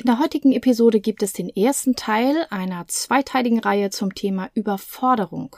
In 0.00 0.06
der 0.06 0.18
heutigen 0.18 0.52
Episode 0.52 0.98
gibt 0.98 1.22
es 1.22 1.34
den 1.34 1.54
ersten 1.54 1.94
Teil 1.94 2.46
einer 2.48 2.88
zweiteiligen 2.88 3.60
Reihe 3.60 3.90
zum 3.90 4.14
Thema 4.14 4.48
Überforderung. 4.54 5.56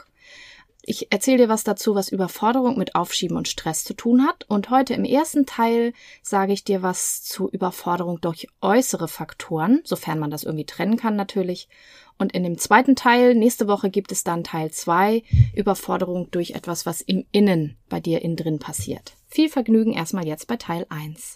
Ich 0.81 1.13
erzähle 1.13 1.37
dir 1.37 1.47
was 1.47 1.63
dazu, 1.63 1.95
was 1.95 2.09
Überforderung 2.09 2.77
mit 2.77 2.93
Aufschieben 2.93 3.37
und 3.37 3.47
Stress 3.47 3.85
zu 3.85 3.93
tun 3.93 4.27
hat. 4.27 4.43
Und 4.49 4.69
heute 4.69 4.95
im 4.95 5.05
ersten 5.05 5.45
Teil 5.45 5.93
sage 6.21 6.51
ich 6.51 6.65
dir 6.65 6.81
was 6.81 7.23
zu 7.23 7.49
Überforderung 7.49 8.19
durch 8.19 8.49
äußere 8.59 9.07
Faktoren, 9.07 9.79
sofern 9.85 10.19
man 10.19 10.29
das 10.29 10.43
irgendwie 10.43 10.65
trennen 10.65 10.97
kann 10.97 11.15
natürlich. 11.15 11.69
Und 12.19 12.33
in 12.33 12.43
dem 12.43 12.57
zweiten 12.57 12.97
Teil, 12.97 13.35
nächste 13.35 13.69
Woche 13.69 13.89
gibt 13.89 14.11
es 14.11 14.25
dann 14.25 14.43
Teil 14.43 14.71
zwei 14.71 15.23
Überforderung 15.55 16.31
durch 16.31 16.51
etwas, 16.51 16.85
was 16.85 16.99
im 16.99 17.25
Innen 17.31 17.77
bei 17.87 18.01
dir 18.01 18.21
innen 18.21 18.35
drin 18.35 18.59
passiert. 18.59 19.13
Viel 19.29 19.47
Vergnügen 19.47 19.93
erstmal 19.93 20.27
jetzt 20.27 20.47
bei 20.47 20.57
Teil 20.57 20.85
eins. 20.89 21.35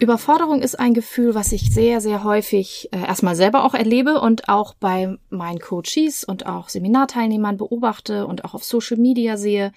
Überforderung 0.00 0.62
ist 0.62 0.78
ein 0.78 0.94
Gefühl, 0.94 1.34
was 1.34 1.52
ich 1.52 1.72
sehr, 1.74 2.00
sehr 2.00 2.24
häufig 2.24 2.88
äh, 2.90 3.06
erstmal 3.06 3.36
selber 3.36 3.64
auch 3.64 3.74
erlebe 3.74 4.20
und 4.20 4.48
auch 4.48 4.72
bei 4.72 5.18
meinen 5.28 5.58
Coaches 5.58 6.24
und 6.24 6.46
auch 6.46 6.70
Seminarteilnehmern 6.70 7.58
beobachte 7.58 8.26
und 8.26 8.44
auch 8.44 8.54
auf 8.54 8.64
Social 8.64 8.96
Media 8.96 9.36
sehe. 9.36 9.72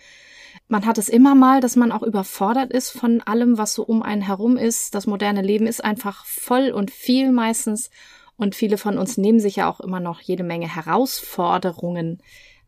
Man 0.69 0.85
hat 0.85 0.97
es 0.97 1.09
immer 1.09 1.35
mal, 1.35 1.59
dass 1.59 1.75
man 1.75 1.91
auch 1.91 2.03
überfordert 2.03 2.71
ist 2.71 2.91
von 2.91 3.21
allem, 3.21 3.57
was 3.57 3.73
so 3.73 3.83
um 3.83 4.01
einen 4.01 4.21
herum 4.21 4.55
ist. 4.55 4.95
Das 4.95 5.07
moderne 5.07 5.41
Leben 5.41 5.67
ist 5.67 5.83
einfach 5.83 6.25
voll 6.25 6.71
und 6.71 6.89
viel 6.89 7.31
meistens. 7.33 7.89
Und 8.37 8.55
viele 8.55 8.77
von 8.77 8.97
uns 8.97 9.17
nehmen 9.17 9.41
sich 9.41 9.57
ja 9.57 9.69
auch 9.69 9.81
immer 9.81 9.99
noch 9.99 10.21
jede 10.21 10.43
Menge 10.43 10.73
Herausforderungen 10.73 12.19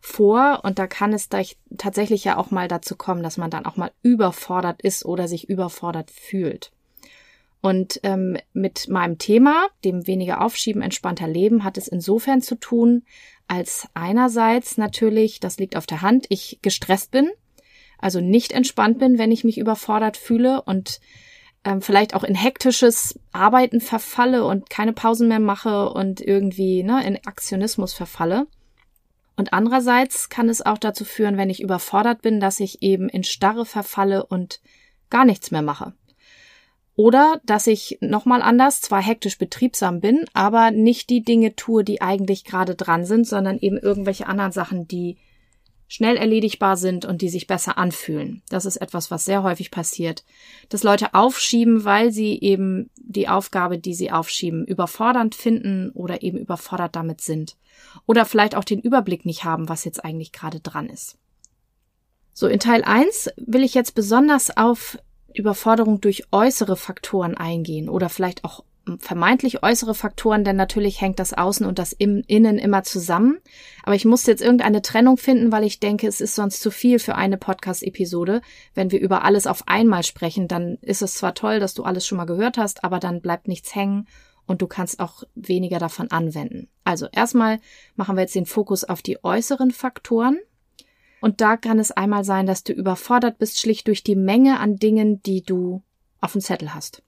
vor. 0.01 0.59
Und 0.63 0.77
da 0.77 0.87
kann 0.87 1.13
es 1.13 1.29
tatsächlich 1.77 2.25
ja 2.25 2.37
auch 2.37 2.51
mal 2.51 2.67
dazu 2.67 2.97
kommen, 2.97 3.23
dass 3.23 3.37
man 3.37 3.49
dann 3.49 3.65
auch 3.65 3.77
mal 3.77 3.91
überfordert 4.01 4.81
ist 4.81 5.05
oder 5.05 5.29
sich 5.29 5.49
überfordert 5.49 6.11
fühlt. 6.11 6.71
Und 7.65 7.99
ähm, 8.03 8.37
mit 8.53 8.89
meinem 8.89 9.17
Thema, 9.17 9.65
dem 9.83 10.05
weniger 10.05 10.41
Aufschieben, 10.41 10.83
entspannter 10.83 11.27
Leben, 11.27 11.63
hat 11.63 11.79
es 11.79 11.87
insofern 11.87 12.43
zu 12.43 12.59
tun, 12.59 13.01
als 13.47 13.87
einerseits 13.95 14.77
natürlich, 14.77 15.39
das 15.39 15.57
liegt 15.57 15.75
auf 15.75 15.87
der 15.87 16.03
Hand, 16.03 16.27
ich 16.29 16.59
gestresst 16.61 17.09
bin, 17.09 17.27
also 17.97 18.21
nicht 18.21 18.51
entspannt 18.51 18.99
bin, 18.99 19.17
wenn 19.17 19.31
ich 19.31 19.43
mich 19.43 19.57
überfordert 19.57 20.15
fühle 20.15 20.61
und 20.61 20.99
ähm, 21.63 21.81
vielleicht 21.81 22.13
auch 22.13 22.23
in 22.23 22.35
hektisches 22.35 23.19
Arbeiten 23.31 23.81
verfalle 23.81 24.45
und 24.45 24.69
keine 24.69 24.93
Pausen 24.93 25.27
mehr 25.27 25.39
mache 25.39 25.89
und 25.89 26.21
irgendwie 26.21 26.83
ne, 26.83 27.03
in 27.03 27.15
Aktionismus 27.25 27.95
verfalle. 27.95 28.45
Und 29.37 29.53
andererseits 29.53 30.29
kann 30.29 30.49
es 30.49 30.63
auch 30.63 30.77
dazu 30.77 31.03
führen, 31.03 31.35
wenn 31.35 31.49
ich 31.49 31.63
überfordert 31.63 32.21
bin, 32.21 32.39
dass 32.39 32.59
ich 32.59 32.83
eben 32.83 33.09
in 33.09 33.23
Starre 33.23 33.65
verfalle 33.65 34.23
und 34.23 34.61
gar 35.09 35.25
nichts 35.25 35.49
mehr 35.49 35.63
mache. 35.63 35.95
Oder 36.95 37.41
dass 37.45 37.67
ich 37.67 37.97
nochmal 37.99 38.41
anders, 38.41 38.79
zwar 38.79 39.01
hektisch 39.01 39.37
betriebsam 39.37 39.99
bin, 39.99 40.25
aber 40.33 40.71
nicht 40.71 41.09
die 41.09 41.23
Dinge 41.23 41.55
tue, 41.55 41.83
die 41.83 42.01
eigentlich 42.01 42.45
gerade 42.45 42.75
dran 42.75 43.05
sind, 43.05 43.27
sondern 43.27 43.59
eben 43.59 43.77
irgendwelche 43.77 44.27
anderen 44.27 44.53
Sachen, 44.53 44.87
die 44.87 45.17
schnell 45.87 46.17
erledigbar 46.17 46.77
sind 46.77 47.05
und 47.05 47.21
die 47.21 47.29
sich 47.29 47.47
besser 47.47 47.77
anfühlen. 47.77 48.41
Das 48.49 48.65
ist 48.65 48.77
etwas, 48.77 49.11
was 49.11 49.25
sehr 49.25 49.43
häufig 49.43 49.71
passiert, 49.71 50.23
dass 50.69 50.83
Leute 50.83 51.13
aufschieben, 51.13 51.85
weil 51.85 52.11
sie 52.11 52.39
eben 52.39 52.89
die 52.97 53.27
Aufgabe, 53.27 53.77
die 53.77 53.93
sie 53.93 54.11
aufschieben, 54.11 54.65
überfordernd 54.65 55.35
finden 55.35 55.91
oder 55.91 56.23
eben 56.23 56.37
überfordert 56.37 56.95
damit 56.95 57.21
sind. 57.21 57.55
Oder 58.07 58.25
vielleicht 58.25 58.55
auch 58.55 58.63
den 58.63 58.79
Überblick 58.79 59.25
nicht 59.25 59.43
haben, 59.43 59.69
was 59.69 59.85
jetzt 59.85 60.03
eigentlich 60.03 60.31
gerade 60.31 60.59
dran 60.59 60.89
ist. 60.89 61.17
So, 62.33 62.47
in 62.47 62.59
Teil 62.59 62.83
1 62.83 63.29
will 63.37 63.63
ich 63.63 63.73
jetzt 63.73 63.95
besonders 63.95 64.55
auf 64.57 64.97
Überforderung 65.35 66.01
durch 66.01 66.23
äußere 66.31 66.75
Faktoren 66.75 67.35
eingehen 67.35 67.89
oder 67.89 68.09
vielleicht 68.09 68.43
auch 68.43 68.63
vermeintlich 68.99 69.63
äußere 69.63 69.95
Faktoren, 69.95 70.43
denn 70.43 70.55
natürlich 70.55 71.01
hängt 71.01 71.19
das 71.19 71.33
Außen 71.33 71.65
und 71.65 71.79
das 71.79 71.91
Innen 71.93 72.59
immer 72.59 72.83
zusammen. 72.83 73.39
Aber 73.83 73.95
ich 73.95 74.05
musste 74.05 74.31
jetzt 74.31 74.41
irgendeine 74.41 74.81
Trennung 74.81 75.17
finden, 75.17 75.51
weil 75.51 75.63
ich 75.63 75.79
denke, 75.79 76.07
es 76.07 76.21
ist 76.21 76.35
sonst 76.35 76.61
zu 76.61 76.71
viel 76.71 76.99
für 76.99 77.15
eine 77.15 77.37
Podcast-Episode. 77.37 78.41
Wenn 78.73 78.91
wir 78.91 78.99
über 78.99 79.23
alles 79.23 79.47
auf 79.47 79.67
einmal 79.67 80.03
sprechen, 80.03 80.47
dann 80.47 80.77
ist 80.81 81.01
es 81.01 81.15
zwar 81.15 81.33
toll, 81.33 81.59
dass 81.59 81.73
du 81.73 81.83
alles 81.83 82.05
schon 82.05 82.17
mal 82.17 82.25
gehört 82.25 82.57
hast, 82.57 82.83
aber 82.83 82.99
dann 82.99 83.21
bleibt 83.21 83.47
nichts 83.47 83.73
hängen 83.73 84.07
und 84.45 84.61
du 84.61 84.67
kannst 84.67 84.99
auch 84.99 85.23
weniger 85.33 85.79
davon 85.79 86.11
anwenden. 86.11 86.69
Also 86.83 87.07
erstmal 87.11 87.59
machen 87.95 88.15
wir 88.15 88.21
jetzt 88.21 88.35
den 88.35 88.45
Fokus 88.45 88.83
auf 88.83 89.01
die 89.01 89.23
äußeren 89.23 89.71
Faktoren. 89.71 90.37
Und 91.21 91.41
da 91.41 91.57
kann 91.57 91.79
es 91.79 91.91
einmal 91.91 92.23
sein, 92.23 92.45
dass 92.45 92.63
du 92.63 92.73
überfordert 92.73 93.37
bist, 93.37 93.59
schlicht 93.59 93.87
durch 93.87 94.03
die 94.03 94.15
Menge 94.15 94.59
an 94.59 94.77
Dingen, 94.77 95.21
die 95.23 95.41
du 95.41 95.81
auf 96.21 96.33
dem 96.33 96.41
Zettel 96.41 96.73
hast. 96.73 97.01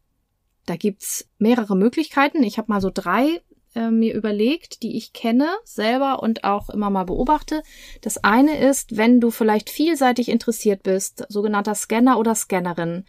Da 0.65 0.75
gibt's 0.75 1.27
mehrere 1.37 1.75
Möglichkeiten. 1.75 2.43
Ich 2.43 2.57
habe 2.57 2.71
mal 2.71 2.81
so 2.81 2.91
drei 2.93 3.41
äh, 3.75 3.89
mir 3.89 4.13
überlegt, 4.13 4.83
die 4.83 4.97
ich 4.97 5.13
kenne 5.13 5.49
selber 5.63 6.21
und 6.21 6.43
auch 6.43 6.69
immer 6.69 6.89
mal 6.89 7.05
beobachte. 7.05 7.63
Das 8.01 8.23
eine 8.23 8.57
ist, 8.57 8.97
wenn 8.97 9.19
du 9.19 9.31
vielleicht 9.31 9.69
vielseitig 9.69 10.29
interessiert 10.29 10.83
bist, 10.83 11.25
sogenannter 11.29 11.75
Scanner 11.75 12.17
oder 12.17 12.35
Scannerin, 12.35 13.05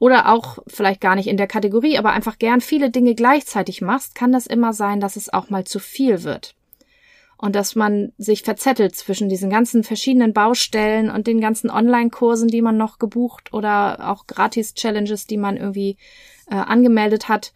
oder 0.00 0.32
auch 0.32 0.58
vielleicht 0.68 1.00
gar 1.00 1.16
nicht 1.16 1.26
in 1.26 1.36
der 1.36 1.48
Kategorie, 1.48 1.98
aber 1.98 2.12
einfach 2.12 2.38
gern 2.38 2.60
viele 2.60 2.90
Dinge 2.90 3.16
gleichzeitig 3.16 3.80
machst, 3.80 4.14
kann 4.14 4.30
das 4.30 4.46
immer 4.46 4.72
sein, 4.72 5.00
dass 5.00 5.16
es 5.16 5.32
auch 5.32 5.50
mal 5.50 5.64
zu 5.64 5.80
viel 5.80 6.22
wird 6.22 6.54
und 7.38 7.54
dass 7.54 7.76
man 7.76 8.12
sich 8.18 8.42
verzettelt 8.42 8.96
zwischen 8.96 9.28
diesen 9.28 9.48
ganzen 9.48 9.84
verschiedenen 9.84 10.32
Baustellen 10.32 11.08
und 11.08 11.28
den 11.28 11.40
ganzen 11.40 11.70
Online-Kursen, 11.70 12.48
die 12.48 12.62
man 12.62 12.76
noch 12.76 12.98
gebucht 12.98 13.52
oder 13.52 14.10
auch 14.10 14.26
Gratis-Challenges, 14.26 15.26
die 15.26 15.36
man 15.36 15.56
irgendwie 15.56 15.96
äh, 16.50 16.56
angemeldet 16.56 17.28
hat. 17.28 17.52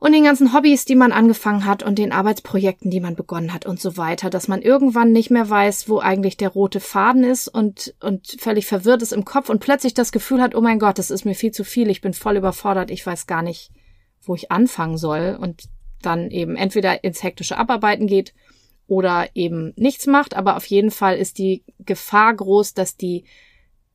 Und 0.00 0.12
den 0.12 0.24
ganzen 0.24 0.52
Hobbys, 0.52 0.84
die 0.84 0.96
man 0.96 1.12
angefangen 1.12 1.64
hat 1.64 1.84
und 1.84 1.96
den 1.96 2.10
Arbeitsprojekten, 2.10 2.90
die 2.90 2.98
man 2.98 3.14
begonnen 3.14 3.54
hat 3.54 3.66
und 3.66 3.80
so 3.80 3.96
weiter, 3.96 4.30
dass 4.30 4.48
man 4.48 4.60
irgendwann 4.60 5.12
nicht 5.12 5.30
mehr 5.30 5.48
weiß, 5.48 5.88
wo 5.88 6.00
eigentlich 6.00 6.36
der 6.36 6.48
rote 6.48 6.80
Faden 6.80 7.22
ist 7.22 7.46
und, 7.46 7.94
und 8.00 8.36
völlig 8.40 8.66
verwirrt 8.66 9.02
ist 9.02 9.12
im 9.12 9.24
Kopf 9.24 9.48
und 9.48 9.60
plötzlich 9.60 9.94
das 9.94 10.10
Gefühl 10.10 10.42
hat, 10.42 10.56
oh 10.56 10.60
mein 10.60 10.80
Gott, 10.80 10.98
das 10.98 11.12
ist 11.12 11.24
mir 11.24 11.36
viel 11.36 11.52
zu 11.52 11.62
viel, 11.62 11.88
ich 11.88 12.00
bin 12.00 12.14
voll 12.14 12.36
überfordert, 12.36 12.90
ich 12.90 13.06
weiß 13.06 13.28
gar 13.28 13.42
nicht, 13.42 13.70
wo 14.22 14.34
ich 14.34 14.50
anfangen 14.50 14.98
soll. 14.98 15.38
Und 15.40 15.68
dann 16.02 16.32
eben 16.32 16.56
entweder 16.56 17.04
ins 17.04 17.22
hektische 17.22 17.56
Abarbeiten 17.56 18.08
geht 18.08 18.34
oder 18.86 19.28
eben 19.34 19.72
nichts 19.76 20.06
macht, 20.06 20.34
aber 20.34 20.56
auf 20.56 20.66
jeden 20.66 20.90
Fall 20.90 21.16
ist 21.16 21.38
die 21.38 21.62
Gefahr 21.78 22.34
groß, 22.34 22.74
dass 22.74 22.96
die 22.96 23.24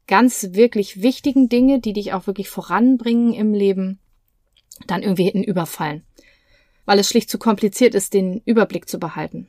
ganz 0.08 0.50
wirklich 0.54 1.02
wichtigen 1.02 1.50
Dinge, 1.50 1.80
die 1.80 1.94
dich 1.94 2.14
auch 2.14 2.28
wirklich 2.28 2.50
voranbringen 2.50 3.34
im 3.34 3.54
Leben, 3.54 4.00
dann 4.88 5.04
irgendwie 5.04 5.26
hinten 5.26 5.44
überfallen, 5.44 6.04
weil 6.86 7.00
es 7.00 7.10
schlicht 7.10 7.30
zu 7.30 7.38
kompliziert 7.38 7.94
ist, 7.96 8.14
den 8.14 8.42
Überblick 8.46 8.88
zu 8.88 9.00
behalten. 9.00 9.48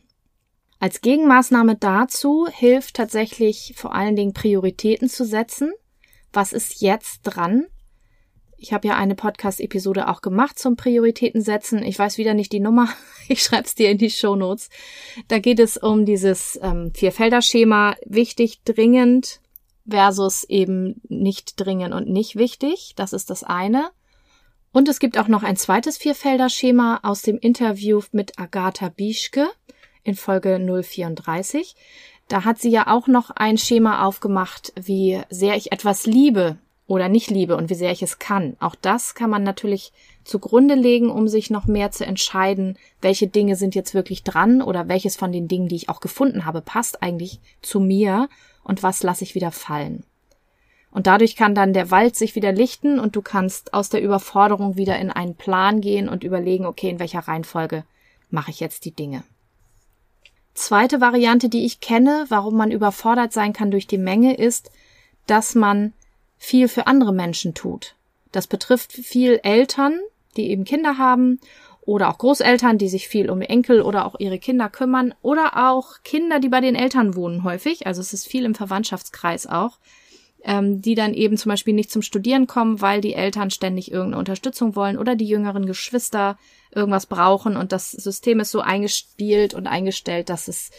Als 0.80 1.00
Gegenmaßnahme 1.00 1.76
dazu 1.76 2.46
hilft 2.50 2.94
tatsächlich 2.94 3.74
vor 3.76 3.94
allen 3.94 4.16
Dingen 4.16 4.32
Prioritäten 4.32 5.08
zu 5.08 5.24
setzen. 5.24 5.72
Was 6.32 6.52
ist 6.52 6.80
jetzt 6.80 7.22
dran? 7.22 7.66
Ich 8.60 8.72
habe 8.72 8.88
ja 8.88 8.96
eine 8.96 9.14
Podcast-Episode 9.14 10.08
auch 10.08 10.20
gemacht 10.20 10.58
zum 10.58 10.74
Prioritäten 10.74 11.40
setzen. 11.42 11.80
Ich 11.84 11.96
weiß 11.96 12.18
wieder 12.18 12.34
nicht 12.34 12.52
die 12.52 12.60
Nummer. 12.60 12.88
Ich 13.30 13.42
schreibe 13.42 13.64
es 13.64 13.74
dir 13.74 13.90
in 13.90 13.98
die 13.98 14.08
Show 14.08 14.36
Notes. 14.36 14.70
Da 15.28 15.38
geht 15.38 15.60
es 15.60 15.76
um 15.76 16.06
dieses 16.06 16.58
ähm, 16.62 16.92
Vierfelder-Schema 16.94 17.94
wichtig, 18.06 18.62
dringend 18.64 19.40
versus 19.86 20.44
eben 20.44 21.02
nicht 21.08 21.60
dringend 21.60 21.92
und 21.92 22.08
nicht 22.08 22.36
wichtig. 22.36 22.94
Das 22.96 23.12
ist 23.12 23.28
das 23.28 23.44
eine. 23.44 23.90
Und 24.72 24.88
es 24.88 24.98
gibt 24.98 25.18
auch 25.18 25.28
noch 25.28 25.42
ein 25.42 25.56
zweites 25.56 25.98
Vierfelder-Schema 25.98 27.00
aus 27.02 27.20
dem 27.20 27.36
Interview 27.36 28.00
mit 28.12 28.38
Agatha 28.38 28.88
Bischke 28.88 29.46
in 30.04 30.14
Folge 30.14 30.58
034. 30.58 31.76
Da 32.28 32.46
hat 32.46 32.58
sie 32.58 32.70
ja 32.70 32.86
auch 32.86 33.08
noch 33.08 33.28
ein 33.28 33.58
Schema 33.58 34.06
aufgemacht, 34.06 34.72
wie 34.74 35.20
sehr 35.28 35.54
ich 35.54 35.70
etwas 35.70 36.06
liebe 36.06 36.56
oder 36.88 37.08
nicht 37.08 37.30
liebe 37.30 37.54
und 37.54 37.70
wie 37.70 37.74
sehr 37.74 37.92
ich 37.92 38.02
es 38.02 38.18
kann. 38.18 38.56
Auch 38.58 38.74
das 38.74 39.14
kann 39.14 39.30
man 39.30 39.44
natürlich 39.44 39.92
zugrunde 40.24 40.74
legen, 40.74 41.10
um 41.10 41.28
sich 41.28 41.50
noch 41.50 41.66
mehr 41.66 41.92
zu 41.92 42.04
entscheiden, 42.04 42.76
welche 43.00 43.28
Dinge 43.28 43.56
sind 43.56 43.74
jetzt 43.74 43.94
wirklich 43.94 44.24
dran 44.24 44.62
oder 44.62 44.88
welches 44.88 45.14
von 45.14 45.30
den 45.30 45.48
Dingen, 45.48 45.68
die 45.68 45.76
ich 45.76 45.90
auch 45.90 46.00
gefunden 46.00 46.46
habe, 46.46 46.62
passt 46.62 47.02
eigentlich 47.02 47.40
zu 47.60 47.78
mir 47.78 48.28
und 48.64 48.82
was 48.82 49.02
lasse 49.02 49.22
ich 49.22 49.34
wieder 49.34 49.52
fallen. 49.52 50.02
Und 50.90 51.06
dadurch 51.06 51.36
kann 51.36 51.54
dann 51.54 51.74
der 51.74 51.90
Wald 51.90 52.16
sich 52.16 52.34
wieder 52.34 52.52
lichten 52.52 52.98
und 52.98 53.14
du 53.14 53.20
kannst 53.20 53.74
aus 53.74 53.90
der 53.90 54.02
Überforderung 54.02 54.76
wieder 54.76 54.98
in 54.98 55.10
einen 55.10 55.34
Plan 55.34 55.82
gehen 55.82 56.08
und 56.08 56.24
überlegen, 56.24 56.64
okay, 56.64 56.88
in 56.88 56.98
welcher 56.98 57.20
Reihenfolge 57.20 57.84
mache 58.30 58.50
ich 58.50 58.60
jetzt 58.60 58.86
die 58.86 58.92
Dinge. 58.92 59.22
Zweite 60.54 61.02
Variante, 61.02 61.50
die 61.50 61.66
ich 61.66 61.80
kenne, 61.80 62.24
warum 62.30 62.56
man 62.56 62.70
überfordert 62.70 63.34
sein 63.34 63.52
kann 63.52 63.70
durch 63.70 63.86
die 63.86 63.98
Menge, 63.98 64.34
ist, 64.34 64.70
dass 65.26 65.54
man 65.54 65.92
viel 66.38 66.68
für 66.68 66.86
andere 66.86 67.12
Menschen 67.12 67.54
tut. 67.54 67.94
Das 68.32 68.46
betrifft 68.46 68.92
viel 68.92 69.40
Eltern, 69.42 69.98
die 70.36 70.50
eben 70.50 70.64
Kinder 70.64 70.98
haben 70.98 71.40
oder 71.80 72.10
auch 72.10 72.18
Großeltern, 72.18 72.78
die 72.78 72.88
sich 72.88 73.08
viel 73.08 73.30
um 73.30 73.40
Enkel 73.40 73.80
oder 73.82 74.06
auch 74.06 74.16
ihre 74.18 74.38
Kinder 74.38 74.68
kümmern 74.68 75.14
oder 75.22 75.70
auch 75.70 76.02
Kinder, 76.04 76.38
die 76.38 76.48
bei 76.48 76.60
den 76.60 76.74
Eltern 76.74 77.16
wohnen 77.16 77.44
häufig. 77.44 77.86
Also 77.86 78.00
es 78.00 78.12
ist 78.12 78.26
viel 78.26 78.44
im 78.44 78.54
Verwandtschaftskreis 78.54 79.46
auch 79.46 79.78
ähm, 80.44 80.80
die 80.80 80.94
dann 80.94 81.14
eben 81.14 81.36
zum 81.36 81.50
Beispiel 81.50 81.74
nicht 81.74 81.90
zum 81.90 82.02
Studieren 82.02 82.46
kommen, 82.46 82.80
weil 82.80 83.00
die 83.00 83.14
Eltern 83.14 83.50
ständig 83.50 83.90
irgendeine 83.90 84.18
Unterstützung 84.18 84.76
wollen 84.76 84.98
oder 84.98 85.16
die 85.16 85.26
jüngeren 85.26 85.66
Geschwister 85.66 86.38
irgendwas 86.74 87.06
brauchen 87.06 87.56
und 87.56 87.72
das 87.72 87.90
System 87.90 88.40
ist 88.40 88.50
so 88.50 88.60
eingespielt 88.60 89.54
und 89.54 89.66
eingestellt, 89.66 90.28
dass 90.28 90.48
es 90.48 90.70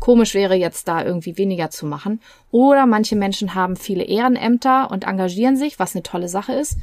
komisch 0.00 0.34
wäre, 0.34 0.54
jetzt 0.54 0.88
da 0.88 1.04
irgendwie 1.04 1.36
weniger 1.36 1.70
zu 1.70 1.86
machen. 1.86 2.20
Oder 2.50 2.86
manche 2.86 3.16
Menschen 3.16 3.54
haben 3.54 3.76
viele 3.76 4.04
Ehrenämter 4.04 4.90
und 4.90 5.04
engagieren 5.04 5.56
sich, 5.56 5.78
was 5.78 5.94
eine 5.94 6.02
tolle 6.02 6.28
Sache 6.28 6.52
ist, 6.52 6.78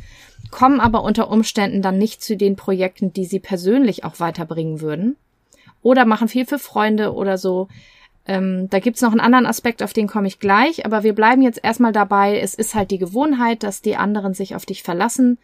kommen 0.51 0.79
aber 0.79 1.03
unter 1.03 1.29
Umständen 1.29 1.81
dann 1.81 1.97
nicht 1.97 2.23
zu 2.23 2.37
den 2.37 2.55
Projekten, 2.55 3.13
die 3.13 3.25
sie 3.25 3.39
persönlich 3.39 4.03
auch 4.03 4.19
weiterbringen 4.19 4.81
würden. 4.81 5.17
Oder 5.81 6.05
machen 6.05 6.27
viel 6.27 6.45
für 6.45 6.59
Freunde 6.59 7.13
oder 7.13 7.37
so. 7.37 7.67
Ähm, 8.27 8.69
da 8.69 8.79
gibt's 8.79 9.01
noch 9.01 9.11
einen 9.11 9.19
anderen 9.19 9.45
Aspekt, 9.45 9.83
auf 9.83 9.93
den 9.93 10.07
komme 10.07 10.27
ich 10.27 10.39
gleich, 10.39 10.85
aber 10.85 11.03
wir 11.03 11.13
bleiben 11.13 11.41
jetzt 11.41 11.63
erstmal 11.63 11.91
dabei. 11.91 12.39
Es 12.39 12.55
ist 12.55 12.73
halt 12.73 12.91
die 12.91 12.97
Gewohnheit, 12.97 13.61
dass 13.61 13.81
die 13.81 13.95
anderen 13.95 14.33
sich 14.33 14.55
auf 14.55 14.65
dich 14.65 14.81
verlassen 14.81 15.37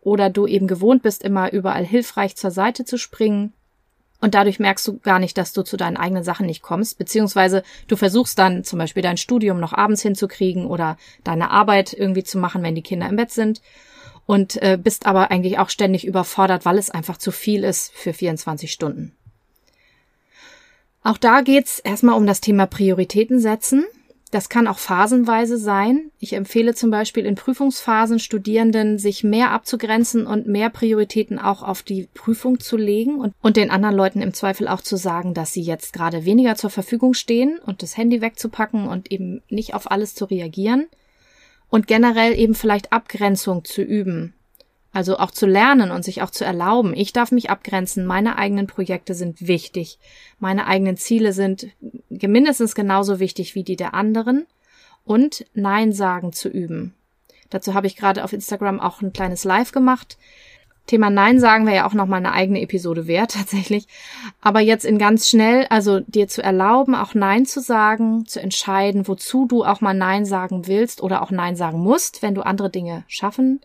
oder 0.00 0.30
du 0.30 0.46
eben 0.46 0.66
gewohnt 0.66 1.02
bist, 1.02 1.22
immer 1.22 1.52
überall 1.52 1.84
hilfreich 1.84 2.36
zur 2.36 2.50
Seite 2.50 2.84
zu 2.84 2.98
springen. 2.98 3.52
Und 4.24 4.32
dadurch 4.34 4.58
merkst 4.58 4.88
du 4.88 4.98
gar 5.00 5.18
nicht, 5.18 5.36
dass 5.36 5.52
du 5.52 5.60
zu 5.60 5.76
deinen 5.76 5.98
eigenen 5.98 6.24
Sachen 6.24 6.46
nicht 6.46 6.62
kommst, 6.62 6.96
beziehungsweise 6.96 7.62
du 7.88 7.96
versuchst 7.96 8.38
dann 8.38 8.64
zum 8.64 8.78
Beispiel 8.78 9.02
dein 9.02 9.18
Studium 9.18 9.60
noch 9.60 9.74
abends 9.74 10.00
hinzukriegen 10.00 10.64
oder 10.64 10.96
deine 11.24 11.50
Arbeit 11.50 11.92
irgendwie 11.92 12.24
zu 12.24 12.38
machen, 12.38 12.62
wenn 12.62 12.74
die 12.74 12.80
Kinder 12.80 13.06
im 13.06 13.16
Bett 13.16 13.32
sind 13.32 13.60
und 14.24 14.56
äh, 14.62 14.78
bist 14.82 15.04
aber 15.04 15.30
eigentlich 15.30 15.58
auch 15.58 15.68
ständig 15.68 16.06
überfordert, 16.06 16.64
weil 16.64 16.78
es 16.78 16.88
einfach 16.88 17.18
zu 17.18 17.32
viel 17.32 17.64
ist 17.64 17.92
für 17.92 18.14
24 18.14 18.72
Stunden. 18.72 19.14
Auch 21.02 21.18
da 21.18 21.42
geht's 21.42 21.78
erstmal 21.78 22.16
um 22.16 22.26
das 22.26 22.40
Thema 22.40 22.64
Prioritäten 22.64 23.40
setzen. 23.40 23.84
Das 24.34 24.48
kann 24.48 24.66
auch 24.66 24.78
phasenweise 24.78 25.56
sein. 25.58 26.10
Ich 26.18 26.32
empfehle 26.32 26.74
zum 26.74 26.90
Beispiel 26.90 27.24
in 27.24 27.36
Prüfungsphasen 27.36 28.18
Studierenden, 28.18 28.98
sich 28.98 29.22
mehr 29.22 29.52
abzugrenzen 29.52 30.26
und 30.26 30.48
mehr 30.48 30.70
Prioritäten 30.70 31.38
auch 31.38 31.62
auf 31.62 31.84
die 31.84 32.08
Prüfung 32.14 32.58
zu 32.58 32.76
legen 32.76 33.20
und, 33.20 33.32
und 33.42 33.56
den 33.56 33.70
anderen 33.70 33.94
Leuten 33.94 34.20
im 34.22 34.34
Zweifel 34.34 34.66
auch 34.66 34.80
zu 34.80 34.96
sagen, 34.96 35.34
dass 35.34 35.52
sie 35.52 35.62
jetzt 35.62 35.92
gerade 35.92 36.24
weniger 36.24 36.56
zur 36.56 36.70
Verfügung 36.70 37.14
stehen 37.14 37.60
und 37.64 37.84
das 37.84 37.96
Handy 37.96 38.22
wegzupacken 38.22 38.88
und 38.88 39.12
eben 39.12 39.40
nicht 39.50 39.72
auf 39.72 39.88
alles 39.88 40.16
zu 40.16 40.24
reagieren 40.24 40.88
und 41.68 41.86
generell 41.86 42.36
eben 42.36 42.56
vielleicht 42.56 42.92
Abgrenzung 42.92 43.64
zu 43.64 43.82
üben. 43.82 44.34
Also 44.94 45.18
auch 45.18 45.32
zu 45.32 45.46
lernen 45.46 45.90
und 45.90 46.04
sich 46.04 46.22
auch 46.22 46.30
zu 46.30 46.44
erlauben. 46.44 46.94
Ich 46.94 47.12
darf 47.12 47.32
mich 47.32 47.50
abgrenzen. 47.50 48.06
Meine 48.06 48.38
eigenen 48.38 48.68
Projekte 48.68 49.14
sind 49.14 49.48
wichtig. 49.48 49.98
Meine 50.38 50.68
eigenen 50.68 50.96
Ziele 50.96 51.32
sind 51.32 51.66
mindestens 52.08 52.76
genauso 52.76 53.18
wichtig 53.18 53.56
wie 53.56 53.64
die 53.64 53.74
der 53.74 53.92
anderen. 53.92 54.46
Und 55.04 55.46
Nein 55.52 55.92
sagen 55.92 56.32
zu 56.32 56.48
üben. 56.48 56.94
Dazu 57.50 57.74
habe 57.74 57.88
ich 57.88 57.96
gerade 57.96 58.22
auf 58.22 58.32
Instagram 58.32 58.78
auch 58.78 59.02
ein 59.02 59.12
kleines 59.12 59.42
Live 59.42 59.72
gemacht. 59.72 60.16
Thema 60.86 61.10
Nein 61.10 61.40
sagen 61.40 61.66
wäre 61.66 61.76
ja 61.76 61.88
auch 61.88 61.94
nochmal 61.94 62.20
eine 62.20 62.32
eigene 62.32 62.60
Episode 62.60 63.08
wert, 63.08 63.32
tatsächlich. 63.36 63.88
Aber 64.40 64.60
jetzt 64.60 64.84
in 64.84 64.98
ganz 64.98 65.28
schnell, 65.28 65.66
also 65.70 65.98
dir 66.06 66.28
zu 66.28 66.40
erlauben, 66.40 66.94
auch 66.94 67.14
Nein 67.14 67.46
zu 67.46 67.60
sagen, 67.60 68.26
zu 68.26 68.40
entscheiden, 68.40 69.08
wozu 69.08 69.46
du 69.46 69.64
auch 69.64 69.80
mal 69.80 69.94
Nein 69.94 70.24
sagen 70.24 70.68
willst 70.68 71.02
oder 71.02 71.20
auch 71.20 71.32
Nein 71.32 71.56
sagen 71.56 71.80
musst, 71.80 72.22
wenn 72.22 72.36
du 72.36 72.42
andere 72.42 72.70
Dinge 72.70 73.02
schaffen 73.08 73.60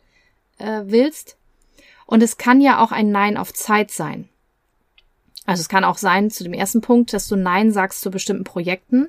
äh, 0.59 0.83
willst. 0.85 1.37
Und 2.05 2.23
es 2.23 2.37
kann 2.37 2.61
ja 2.61 2.83
auch 2.83 2.91
ein 2.91 3.11
Nein 3.11 3.37
auf 3.37 3.53
Zeit 3.53 3.91
sein. 3.91 4.29
Also 5.45 5.61
es 5.61 5.69
kann 5.69 5.83
auch 5.83 5.97
sein 5.97 6.29
zu 6.29 6.43
dem 6.43 6.53
ersten 6.53 6.81
Punkt, 6.81 7.11
dass 7.13 7.27
du 7.27 7.35
Nein 7.35 7.71
sagst 7.71 8.01
zu 8.01 8.11
bestimmten 8.11 8.43
Projekten, 8.43 9.07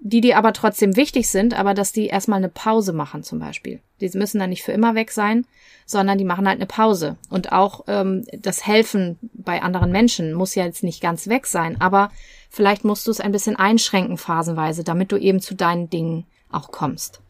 die 0.00 0.20
dir 0.20 0.38
aber 0.38 0.52
trotzdem 0.52 0.96
wichtig 0.96 1.28
sind, 1.28 1.58
aber 1.58 1.74
dass 1.74 1.92
die 1.92 2.06
erstmal 2.06 2.38
eine 2.38 2.48
Pause 2.48 2.92
machen 2.92 3.22
zum 3.22 3.38
Beispiel. 3.38 3.80
Die 4.00 4.10
müssen 4.14 4.38
dann 4.38 4.50
nicht 4.50 4.62
für 4.62 4.72
immer 4.72 4.94
weg 4.94 5.10
sein, 5.10 5.46
sondern 5.86 6.18
die 6.18 6.24
machen 6.24 6.46
halt 6.46 6.58
eine 6.58 6.66
Pause. 6.66 7.16
Und 7.30 7.52
auch 7.52 7.84
ähm, 7.88 8.24
das 8.32 8.66
Helfen 8.66 9.18
bei 9.32 9.62
anderen 9.62 9.90
Menschen 9.90 10.34
muss 10.34 10.54
ja 10.54 10.64
jetzt 10.64 10.84
nicht 10.84 11.00
ganz 11.00 11.28
weg 11.28 11.46
sein, 11.46 11.80
aber 11.80 12.10
vielleicht 12.50 12.84
musst 12.84 13.06
du 13.06 13.10
es 13.10 13.20
ein 13.20 13.32
bisschen 13.32 13.56
einschränken 13.56 14.18
phasenweise, 14.18 14.84
damit 14.84 15.10
du 15.12 15.16
eben 15.16 15.40
zu 15.40 15.54
deinen 15.54 15.90
Dingen 15.90 16.26
auch 16.50 16.70
kommst. 16.70 17.20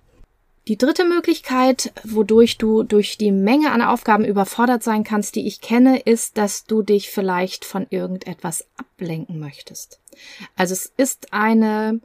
Die 0.69 0.77
dritte 0.77 1.07
Möglichkeit, 1.07 1.95
wodurch 2.05 2.59
du 2.59 2.83
durch 2.83 3.17
die 3.17 3.33
Menge 3.33 3.73
an 3.73 3.81
Aufgaben 3.81 4.27
überfordert 4.27 4.83
sein 4.83 5.03
kannst, 5.03 5.35
die 5.35 5.47
ich 5.47 5.63
kenne, 5.63 5.99
ist, 5.99 6.37
dass 6.37 6.65
du 6.65 6.83
dich 6.83 7.09
vielleicht 7.09 7.65
von 7.65 7.87
irgendetwas 7.89 8.67
ablenken 8.77 9.39
möchtest. 9.39 9.99
Also 10.57 10.75
es 10.75 10.93
ist 10.99 11.33
eine 11.33 12.01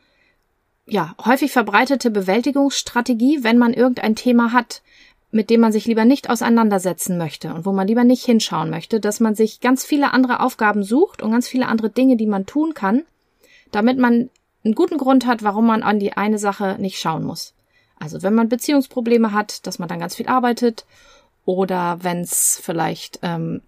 ja, 0.85 1.13
häufig 1.25 1.51
verbreitete 1.51 2.09
Bewältigungsstrategie, 2.09 3.43
wenn 3.43 3.57
man 3.57 3.73
irgendein 3.73 4.15
Thema 4.15 4.53
hat, 4.53 4.81
mit 5.29 5.49
dem 5.49 5.59
man 5.59 5.73
sich 5.73 5.85
lieber 5.85 6.05
nicht 6.05 6.29
auseinandersetzen 6.29 7.17
möchte 7.17 7.53
und 7.53 7.65
wo 7.65 7.73
man 7.73 7.87
lieber 7.87 8.05
nicht 8.05 8.23
hinschauen 8.23 8.69
möchte, 8.69 9.01
dass 9.01 9.19
man 9.19 9.35
sich 9.35 9.59
ganz 9.59 9.83
viele 9.83 10.13
andere 10.13 10.39
Aufgaben 10.39 10.83
sucht 10.83 11.21
und 11.21 11.31
ganz 11.31 11.49
viele 11.49 11.67
andere 11.67 11.89
Dinge, 11.89 12.15
die 12.15 12.27
man 12.27 12.45
tun 12.45 12.73
kann, 12.73 13.03
damit 13.71 13.97
man 13.97 14.29
einen 14.63 14.75
guten 14.75 14.97
Grund 14.97 15.25
hat, 15.25 15.43
warum 15.43 15.65
man 15.65 15.83
an 15.83 15.99
die 15.99 16.13
eine 16.13 16.39
Sache 16.39 16.77
nicht 16.79 16.97
schauen 16.97 17.25
muss. 17.25 17.53
Also 18.03 18.21
wenn 18.21 18.35
man 18.35 18.49
Beziehungsprobleme 18.49 19.31
hat, 19.31 19.65
dass 19.65 19.79
man 19.79 19.87
dann 19.87 20.01
ganz 20.01 20.15
viel 20.15 20.27
arbeitet 20.27 20.85
oder 21.45 21.99
wenn 22.01 22.19
es 22.19 22.59
vielleicht 22.61 23.19
ähm, 23.23 23.61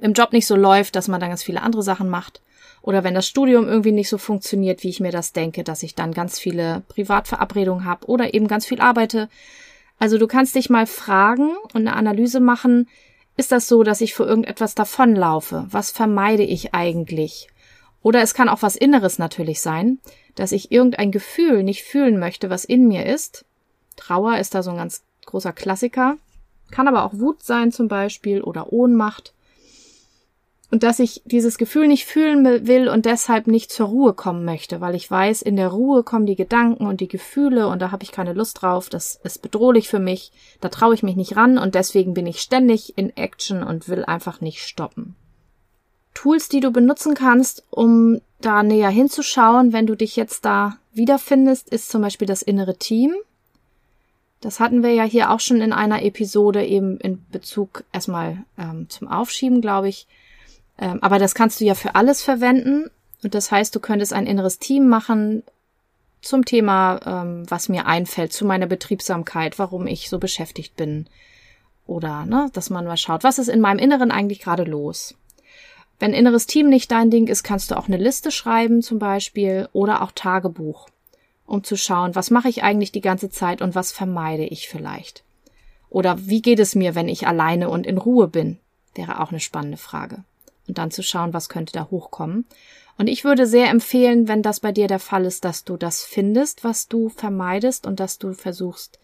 im 0.00 0.14
Job 0.14 0.32
nicht 0.32 0.48
so 0.48 0.56
läuft, 0.56 0.96
dass 0.96 1.06
man 1.06 1.20
dann 1.20 1.30
ganz 1.30 1.44
viele 1.44 1.62
andere 1.62 1.84
Sachen 1.84 2.08
macht 2.08 2.42
oder 2.82 3.04
wenn 3.04 3.14
das 3.14 3.28
Studium 3.28 3.68
irgendwie 3.68 3.92
nicht 3.92 4.08
so 4.08 4.18
funktioniert, 4.18 4.82
wie 4.82 4.88
ich 4.88 4.98
mir 4.98 5.12
das 5.12 5.32
denke, 5.32 5.62
dass 5.62 5.84
ich 5.84 5.94
dann 5.94 6.12
ganz 6.12 6.40
viele 6.40 6.82
Privatverabredungen 6.88 7.84
habe 7.84 8.06
oder 8.06 8.34
eben 8.34 8.48
ganz 8.48 8.66
viel 8.66 8.80
arbeite. 8.80 9.28
Also 10.00 10.18
du 10.18 10.26
kannst 10.26 10.56
dich 10.56 10.68
mal 10.68 10.86
fragen 10.86 11.52
und 11.72 11.86
eine 11.86 11.94
Analyse 11.94 12.40
machen, 12.40 12.88
ist 13.36 13.52
das 13.52 13.68
so, 13.68 13.84
dass 13.84 14.00
ich 14.00 14.14
vor 14.14 14.26
irgendetwas 14.26 14.74
davonlaufe? 14.74 15.66
Was 15.70 15.92
vermeide 15.92 16.42
ich 16.42 16.74
eigentlich? 16.74 17.48
Oder 18.02 18.20
es 18.20 18.34
kann 18.34 18.48
auch 18.48 18.62
was 18.62 18.76
Inneres 18.76 19.18
natürlich 19.18 19.60
sein, 19.60 20.00
dass 20.34 20.52
ich 20.52 20.72
irgendein 20.72 21.12
Gefühl 21.12 21.62
nicht 21.62 21.84
fühlen 21.84 22.18
möchte, 22.18 22.50
was 22.50 22.64
in 22.64 22.88
mir 22.88 23.06
ist, 23.06 23.44
Trauer 23.96 24.38
ist 24.38 24.54
da 24.54 24.62
so 24.62 24.70
ein 24.70 24.76
ganz 24.76 25.02
großer 25.26 25.52
Klassiker. 25.52 26.16
Kann 26.70 26.88
aber 26.88 27.04
auch 27.04 27.14
Wut 27.14 27.42
sein 27.42 27.72
zum 27.72 27.88
Beispiel 27.88 28.42
oder 28.42 28.72
Ohnmacht. 28.72 29.34
Und 30.72 30.82
dass 30.84 31.00
ich 31.00 31.20
dieses 31.26 31.58
Gefühl 31.58 31.86
nicht 31.86 32.06
fühlen 32.06 32.66
will 32.66 32.88
und 32.88 33.04
deshalb 33.04 33.46
nicht 33.46 33.70
zur 33.70 33.88
Ruhe 33.88 34.14
kommen 34.14 34.46
möchte, 34.46 34.80
weil 34.80 34.94
ich 34.94 35.10
weiß, 35.10 35.42
in 35.42 35.56
der 35.56 35.68
Ruhe 35.68 36.02
kommen 36.02 36.24
die 36.24 36.34
Gedanken 36.34 36.86
und 36.86 37.02
die 37.02 37.08
Gefühle 37.08 37.68
und 37.68 37.82
da 37.82 37.90
habe 37.90 38.04
ich 38.04 38.10
keine 38.10 38.32
Lust 38.32 38.62
drauf, 38.62 38.88
das 38.88 39.20
ist 39.22 39.42
bedrohlich 39.42 39.90
für 39.90 39.98
mich, 39.98 40.32
da 40.62 40.70
traue 40.70 40.94
ich 40.94 41.02
mich 41.02 41.14
nicht 41.14 41.36
ran 41.36 41.58
und 41.58 41.74
deswegen 41.74 42.14
bin 42.14 42.26
ich 42.26 42.40
ständig 42.40 42.96
in 42.96 43.14
Action 43.14 43.62
und 43.62 43.90
will 43.90 44.06
einfach 44.06 44.40
nicht 44.40 44.62
stoppen. 44.62 45.14
Tools, 46.14 46.48
die 46.48 46.60
du 46.60 46.70
benutzen 46.70 47.12
kannst, 47.14 47.66
um 47.68 48.22
da 48.40 48.62
näher 48.62 48.88
hinzuschauen, 48.88 49.74
wenn 49.74 49.86
du 49.86 49.94
dich 49.94 50.16
jetzt 50.16 50.46
da 50.46 50.78
wiederfindest, 50.94 51.68
ist 51.68 51.90
zum 51.90 52.00
Beispiel 52.00 52.26
das 52.26 52.40
innere 52.40 52.78
Team. 52.78 53.14
Das 54.42 54.58
hatten 54.58 54.82
wir 54.82 54.92
ja 54.92 55.04
hier 55.04 55.30
auch 55.30 55.38
schon 55.38 55.60
in 55.60 55.72
einer 55.72 56.02
Episode 56.02 56.66
eben 56.66 56.98
in 56.98 57.24
Bezug 57.30 57.84
erstmal 57.92 58.38
ähm, 58.58 58.88
zum 58.90 59.06
Aufschieben, 59.06 59.60
glaube 59.60 59.88
ich. 59.88 60.08
Ähm, 60.78 60.98
aber 61.00 61.20
das 61.20 61.34
kannst 61.34 61.60
du 61.60 61.64
ja 61.64 61.74
für 61.74 61.94
alles 61.94 62.22
verwenden. 62.22 62.90
Und 63.22 63.34
das 63.34 63.52
heißt, 63.52 63.74
du 63.74 63.78
könntest 63.78 64.12
ein 64.12 64.26
inneres 64.26 64.58
Team 64.58 64.88
machen 64.88 65.44
zum 66.22 66.44
Thema, 66.44 67.00
ähm, 67.06 67.44
was 67.48 67.68
mir 67.68 67.86
einfällt, 67.86 68.32
zu 68.32 68.44
meiner 68.44 68.66
Betriebsamkeit, 68.66 69.60
warum 69.60 69.86
ich 69.86 70.08
so 70.08 70.18
beschäftigt 70.18 70.76
bin. 70.76 71.06
Oder, 71.86 72.26
ne, 72.26 72.50
dass 72.52 72.68
man 72.68 72.84
mal 72.84 72.96
schaut, 72.96 73.22
was 73.22 73.38
ist 73.38 73.48
in 73.48 73.60
meinem 73.60 73.78
Inneren 73.78 74.10
eigentlich 74.10 74.40
gerade 74.40 74.64
los? 74.64 75.14
Wenn 76.00 76.14
inneres 76.14 76.46
Team 76.46 76.68
nicht 76.68 76.90
dein 76.90 77.10
Ding 77.10 77.28
ist, 77.28 77.44
kannst 77.44 77.70
du 77.70 77.76
auch 77.76 77.86
eine 77.86 77.96
Liste 77.96 78.32
schreiben 78.32 78.82
zum 78.82 78.98
Beispiel 78.98 79.68
oder 79.72 80.02
auch 80.02 80.10
Tagebuch 80.10 80.88
um 81.52 81.62
zu 81.62 81.76
schauen, 81.76 82.14
was 82.14 82.30
mache 82.30 82.48
ich 82.48 82.62
eigentlich 82.62 82.92
die 82.92 83.02
ganze 83.02 83.28
Zeit 83.28 83.60
und 83.60 83.74
was 83.74 83.92
vermeide 83.92 84.46
ich 84.46 84.70
vielleicht. 84.70 85.22
Oder 85.90 86.16
wie 86.26 86.40
geht 86.40 86.58
es 86.58 86.74
mir, 86.74 86.94
wenn 86.94 87.10
ich 87.10 87.26
alleine 87.26 87.68
und 87.68 87.86
in 87.86 87.98
Ruhe 87.98 88.26
bin? 88.26 88.58
Wäre 88.94 89.20
auch 89.20 89.28
eine 89.28 89.38
spannende 89.38 89.76
Frage. 89.76 90.24
Und 90.66 90.78
dann 90.78 90.90
zu 90.90 91.02
schauen, 91.02 91.34
was 91.34 91.50
könnte 91.50 91.74
da 91.74 91.88
hochkommen. 91.90 92.46
Und 92.96 93.06
ich 93.06 93.24
würde 93.24 93.46
sehr 93.46 93.68
empfehlen, 93.68 94.28
wenn 94.28 94.40
das 94.40 94.60
bei 94.60 94.72
dir 94.72 94.88
der 94.88 94.98
Fall 94.98 95.26
ist, 95.26 95.44
dass 95.44 95.64
du 95.64 95.76
das 95.76 96.02
findest, 96.02 96.64
was 96.64 96.88
du 96.88 97.10
vermeidest 97.10 97.86
und 97.86 98.00
dass 98.00 98.16
du 98.16 98.32
versuchst, 98.32 98.98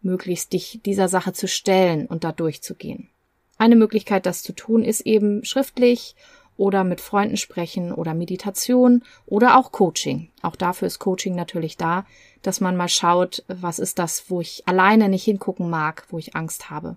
möglichst 0.00 0.54
dich 0.54 0.80
dieser 0.86 1.08
Sache 1.08 1.34
zu 1.34 1.46
stellen 1.46 2.06
und 2.06 2.24
da 2.24 2.32
durchzugehen. 2.32 3.10
Eine 3.58 3.76
Möglichkeit, 3.76 4.24
das 4.24 4.42
zu 4.42 4.54
tun, 4.54 4.82
ist 4.82 5.02
eben 5.02 5.44
schriftlich 5.44 6.16
oder 6.56 6.84
mit 6.84 7.00
Freunden 7.00 7.36
sprechen 7.36 7.92
oder 7.92 8.14
Meditation 8.14 9.02
oder 9.26 9.58
auch 9.58 9.72
Coaching. 9.72 10.28
Auch 10.42 10.56
dafür 10.56 10.86
ist 10.86 10.98
Coaching 10.98 11.34
natürlich 11.34 11.76
da, 11.76 12.04
dass 12.42 12.60
man 12.60 12.76
mal 12.76 12.88
schaut, 12.88 13.44
was 13.48 13.78
ist 13.78 13.98
das, 13.98 14.24
wo 14.28 14.40
ich 14.40 14.62
alleine 14.66 15.08
nicht 15.08 15.24
hingucken 15.24 15.70
mag, 15.70 16.04
wo 16.10 16.18
ich 16.18 16.36
Angst 16.36 16.70
habe. 16.70 16.96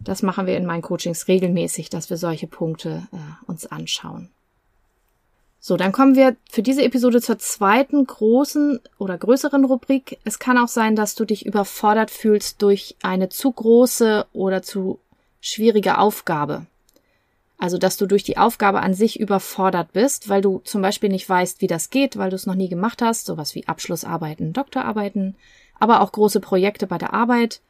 Das 0.00 0.22
machen 0.22 0.46
wir 0.46 0.56
in 0.56 0.66
meinen 0.66 0.82
Coachings 0.82 1.28
regelmäßig, 1.28 1.90
dass 1.90 2.08
wir 2.08 2.16
solche 2.16 2.46
Punkte 2.46 3.06
äh, 3.12 3.16
uns 3.46 3.66
anschauen. 3.66 4.30
So, 5.62 5.76
dann 5.76 5.92
kommen 5.92 6.16
wir 6.16 6.36
für 6.50 6.62
diese 6.62 6.82
Episode 6.82 7.20
zur 7.20 7.38
zweiten 7.38 8.06
großen 8.06 8.80
oder 8.98 9.18
größeren 9.18 9.66
Rubrik. 9.66 10.18
Es 10.24 10.38
kann 10.38 10.56
auch 10.56 10.68
sein, 10.68 10.96
dass 10.96 11.14
du 11.14 11.26
dich 11.26 11.44
überfordert 11.44 12.10
fühlst 12.10 12.62
durch 12.62 12.96
eine 13.02 13.28
zu 13.28 13.52
große 13.52 14.26
oder 14.32 14.62
zu 14.62 14.98
schwierige 15.42 15.98
Aufgabe. 15.98 16.64
Also, 17.60 17.76
dass 17.76 17.98
du 17.98 18.06
durch 18.06 18.24
die 18.24 18.38
Aufgabe 18.38 18.80
an 18.80 18.94
sich 18.94 19.20
überfordert 19.20 19.92
bist, 19.92 20.30
weil 20.30 20.40
du 20.40 20.62
zum 20.64 20.80
Beispiel 20.80 21.10
nicht 21.10 21.28
weißt, 21.28 21.60
wie 21.60 21.66
das 21.66 21.90
geht, 21.90 22.16
weil 22.16 22.30
du 22.30 22.36
es 22.36 22.46
noch 22.46 22.54
nie 22.54 22.70
gemacht 22.70 23.02
hast, 23.02 23.26
sowas 23.26 23.54
wie 23.54 23.68
Abschlussarbeiten, 23.68 24.54
Doktorarbeiten, 24.54 25.36
aber 25.78 26.00
auch 26.00 26.10
große 26.10 26.40
Projekte 26.40 26.86
bei 26.86 26.96
der 26.96 27.12
Arbeit 27.12 27.60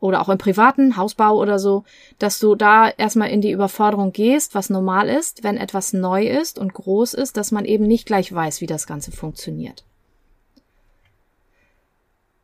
oder 0.00 0.20
auch 0.20 0.28
im 0.30 0.38
privaten 0.38 0.96
Hausbau 0.96 1.36
oder 1.36 1.60
so, 1.60 1.84
dass 2.18 2.40
du 2.40 2.56
da 2.56 2.88
erstmal 2.88 3.30
in 3.30 3.40
die 3.40 3.52
Überforderung 3.52 4.12
gehst, 4.12 4.56
was 4.56 4.68
normal 4.68 5.08
ist, 5.08 5.44
wenn 5.44 5.58
etwas 5.58 5.92
neu 5.92 6.26
ist 6.26 6.58
und 6.58 6.74
groß 6.74 7.14
ist, 7.14 7.36
dass 7.36 7.52
man 7.52 7.64
eben 7.64 7.86
nicht 7.86 8.06
gleich 8.06 8.32
weiß, 8.32 8.60
wie 8.60 8.66
das 8.66 8.88
Ganze 8.88 9.12
funktioniert. 9.12 9.84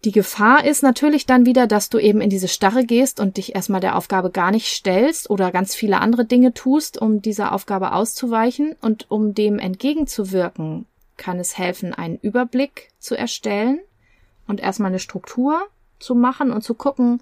Die 0.06 0.12
Gefahr 0.12 0.64
ist 0.64 0.84
natürlich 0.84 1.26
dann 1.26 1.46
wieder, 1.46 1.66
dass 1.66 1.88
du 1.88 1.98
eben 1.98 2.20
in 2.20 2.30
diese 2.30 2.46
Starre 2.46 2.84
gehst 2.84 3.18
und 3.18 3.38
dich 3.38 3.56
erstmal 3.56 3.80
der 3.80 3.96
Aufgabe 3.96 4.30
gar 4.30 4.52
nicht 4.52 4.68
stellst 4.68 5.28
oder 5.30 5.50
ganz 5.50 5.75
viele 5.75 6.00
andere 6.00 6.25
Dinge 6.25 6.54
tust, 6.54 6.96
um 6.96 7.22
dieser 7.22 7.50
Aufgabe 7.50 7.92
auszuweichen 7.92 8.76
und 8.80 9.10
um 9.10 9.34
dem 9.34 9.58
entgegenzuwirken, 9.58 10.86
kann 11.16 11.40
es 11.40 11.58
helfen, 11.58 11.92
einen 11.92 12.20
Überblick 12.20 12.90
zu 13.00 13.18
erstellen 13.18 13.80
und 14.46 14.60
erstmal 14.60 14.92
eine 14.92 15.00
Struktur 15.00 15.60
zu 15.98 16.14
machen 16.14 16.52
und 16.52 16.62
zu 16.62 16.75
gucken, 16.75 17.20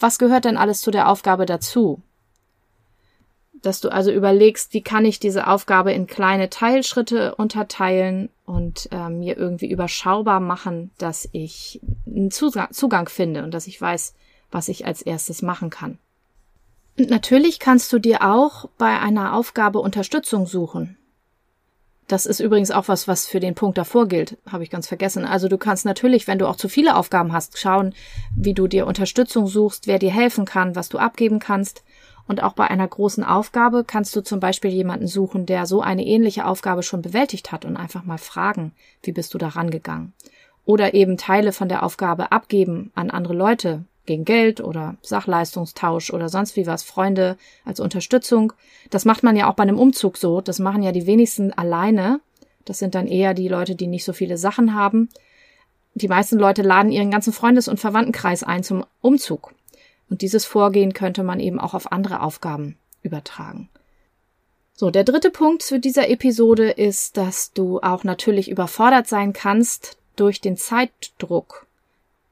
was 0.00 0.18
gehört 0.18 0.44
denn 0.44 0.56
alles 0.56 0.80
zu 0.80 0.90
der 0.90 1.10
Aufgabe 1.10 1.46
dazu? 1.46 2.02
Dass 3.52 3.80
du 3.80 3.90
also 3.90 4.10
überlegst, 4.10 4.74
wie 4.74 4.82
kann 4.82 5.04
ich 5.04 5.20
diese 5.20 5.46
Aufgabe 5.46 5.92
in 5.92 6.08
kleine 6.08 6.50
Teilschritte 6.50 7.36
unterteilen 7.36 8.28
und 8.44 8.88
äh, 8.92 9.08
mir 9.08 9.36
irgendwie 9.36 9.70
überschaubar 9.70 10.40
machen, 10.40 10.90
dass 10.98 11.28
ich 11.32 11.80
einen 12.06 12.30
Zugang, 12.30 12.72
Zugang 12.72 13.08
finde 13.08 13.42
und 13.42 13.52
dass 13.52 13.66
ich 13.66 13.80
weiß, 13.80 14.14
was 14.50 14.68
ich 14.68 14.86
als 14.86 15.02
erstes 15.02 15.42
machen 15.42 15.70
kann. 15.70 15.98
Und 16.98 17.10
natürlich 17.10 17.58
kannst 17.58 17.92
du 17.92 17.98
dir 17.98 18.22
auch 18.22 18.68
bei 18.78 18.98
einer 19.00 19.34
Aufgabe 19.34 19.80
Unterstützung 19.80 20.46
suchen. 20.46 20.96
Das 22.06 22.26
ist 22.26 22.40
übrigens 22.40 22.70
auch 22.70 22.88
was, 22.88 23.08
was 23.08 23.26
für 23.26 23.40
den 23.40 23.54
Punkt 23.54 23.78
davor 23.78 24.06
gilt, 24.06 24.36
habe 24.46 24.62
ich 24.62 24.70
ganz 24.70 24.86
vergessen. 24.86 25.24
Also 25.24 25.48
du 25.48 25.56
kannst 25.56 25.86
natürlich, 25.86 26.26
wenn 26.26 26.38
du 26.38 26.46
auch 26.46 26.56
zu 26.56 26.68
viele 26.68 26.96
Aufgaben 26.96 27.32
hast, 27.32 27.58
schauen, 27.58 27.94
wie 28.36 28.52
du 28.52 28.66
dir 28.66 28.86
Unterstützung 28.86 29.46
suchst, 29.46 29.86
wer 29.86 29.98
dir 29.98 30.12
helfen 30.12 30.44
kann, 30.44 30.76
was 30.76 30.90
du 30.90 30.98
abgeben 30.98 31.38
kannst. 31.38 31.82
Und 32.26 32.42
auch 32.42 32.54
bei 32.54 32.68
einer 32.68 32.88
großen 32.88 33.22
Aufgabe 33.22 33.84
kannst 33.84 34.16
du 34.16 34.22
zum 34.22 34.40
Beispiel 34.40 34.70
jemanden 34.70 35.06
suchen, 35.06 35.46
der 35.46 35.66
so 35.66 35.82
eine 35.82 36.06
ähnliche 36.06 36.46
Aufgabe 36.46 36.82
schon 36.82 37.02
bewältigt 37.02 37.52
hat 37.52 37.64
und 37.64 37.76
einfach 37.76 38.04
mal 38.04 38.18
fragen, 38.18 38.72
wie 39.02 39.12
bist 39.12 39.34
du 39.34 39.38
da 39.38 39.48
rangegangen. 39.48 40.14
Oder 40.64 40.94
eben 40.94 41.18
Teile 41.18 41.52
von 41.52 41.68
der 41.68 41.82
Aufgabe 41.82 42.32
abgeben 42.32 42.90
an 42.94 43.10
andere 43.10 43.34
Leute, 43.34 43.84
gegen 44.06 44.24
Geld 44.24 44.60
oder 44.60 44.96
Sachleistungstausch 45.02 46.12
oder 46.12 46.28
sonst 46.28 46.56
wie 46.56 46.66
was, 46.66 46.82
Freunde 46.82 47.36
als 47.64 47.80
Unterstützung. 47.80 48.52
Das 48.90 49.04
macht 49.04 49.22
man 49.22 49.36
ja 49.36 49.48
auch 49.50 49.54
bei 49.54 49.62
einem 49.62 49.78
Umzug 49.78 50.16
so. 50.16 50.40
Das 50.40 50.58
machen 50.58 50.82
ja 50.82 50.92
die 50.92 51.06
wenigsten 51.06 51.52
alleine. 51.52 52.20
Das 52.64 52.78
sind 52.78 52.94
dann 52.94 53.06
eher 53.06 53.34
die 53.34 53.48
Leute, 53.48 53.74
die 53.74 53.86
nicht 53.86 54.04
so 54.04 54.12
viele 54.12 54.36
Sachen 54.36 54.74
haben. 54.74 55.08
Die 55.94 56.08
meisten 56.08 56.38
Leute 56.38 56.62
laden 56.62 56.90
ihren 56.90 57.10
ganzen 57.10 57.32
Freundes- 57.32 57.68
und 57.68 57.80
Verwandtenkreis 57.80 58.42
ein 58.42 58.62
zum 58.62 58.84
Umzug. 59.00 59.54
Und 60.10 60.22
dieses 60.22 60.44
Vorgehen 60.44 60.92
könnte 60.92 61.22
man 61.22 61.40
eben 61.40 61.58
auch 61.58 61.74
auf 61.74 61.92
andere 61.92 62.20
Aufgaben 62.20 62.76
übertragen. 63.02 63.68
So, 64.74 64.90
der 64.90 65.04
dritte 65.04 65.30
Punkt 65.30 65.62
zu 65.62 65.78
dieser 65.78 66.08
Episode 66.08 66.70
ist, 66.70 67.16
dass 67.16 67.52
du 67.52 67.80
auch 67.80 68.04
natürlich 68.04 68.50
überfordert 68.50 69.06
sein 69.06 69.32
kannst 69.32 69.96
durch 70.16 70.40
den 70.40 70.56
Zeitdruck 70.56 71.66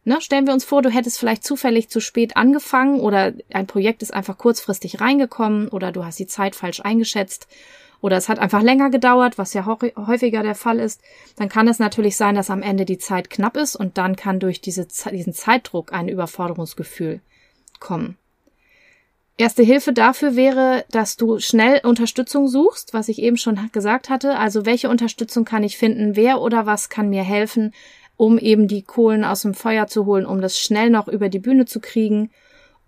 Ne, 0.04 0.20
stellen 0.20 0.46
wir 0.46 0.52
uns 0.52 0.64
vor, 0.64 0.82
du 0.82 0.90
hättest 0.90 1.18
vielleicht 1.18 1.44
zufällig 1.44 1.88
zu 1.88 2.00
spät 2.00 2.36
angefangen 2.36 2.98
oder 2.98 3.32
ein 3.52 3.68
Projekt 3.68 4.02
ist 4.02 4.12
einfach 4.12 4.36
kurzfristig 4.36 5.00
reingekommen 5.00 5.68
oder 5.68 5.92
du 5.92 6.04
hast 6.04 6.18
die 6.18 6.26
Zeit 6.26 6.56
falsch 6.56 6.80
eingeschätzt 6.80 7.46
oder 8.00 8.16
es 8.16 8.28
hat 8.28 8.40
einfach 8.40 8.62
länger 8.62 8.90
gedauert, 8.90 9.38
was 9.38 9.54
ja 9.54 9.64
häufiger 9.64 10.42
der 10.42 10.56
Fall 10.56 10.80
ist, 10.80 11.00
dann 11.36 11.48
kann 11.48 11.68
es 11.68 11.78
natürlich 11.78 12.16
sein, 12.16 12.34
dass 12.34 12.50
am 12.50 12.62
Ende 12.62 12.84
die 12.84 12.98
Zeit 12.98 13.30
knapp 13.30 13.56
ist 13.56 13.76
und 13.76 13.96
dann 13.96 14.16
kann 14.16 14.40
durch 14.40 14.60
diese, 14.60 14.88
diesen 15.12 15.34
Zeitdruck 15.34 15.92
ein 15.92 16.08
Überforderungsgefühl 16.08 17.20
kommen. 17.82 18.16
Erste 19.36 19.62
Hilfe 19.62 19.92
dafür 19.92 20.36
wäre, 20.36 20.84
dass 20.90 21.16
du 21.16 21.38
schnell 21.40 21.80
Unterstützung 21.84 22.48
suchst, 22.48 22.94
was 22.94 23.08
ich 23.08 23.18
eben 23.20 23.36
schon 23.36 23.58
gesagt 23.72 24.08
hatte. 24.08 24.38
Also 24.38 24.66
welche 24.66 24.88
Unterstützung 24.88 25.44
kann 25.44 25.64
ich 25.64 25.76
finden? 25.76 26.16
Wer 26.16 26.40
oder 26.40 26.64
was 26.66 26.90
kann 26.90 27.08
mir 27.08 27.22
helfen, 27.22 27.74
um 28.16 28.38
eben 28.38 28.68
die 28.68 28.82
Kohlen 28.82 29.24
aus 29.24 29.42
dem 29.42 29.54
Feuer 29.54 29.86
zu 29.86 30.06
holen, 30.06 30.26
um 30.26 30.40
das 30.40 30.58
schnell 30.58 30.90
noch 30.90 31.08
über 31.08 31.28
die 31.28 31.38
Bühne 31.38 31.64
zu 31.64 31.80
kriegen. 31.80 32.30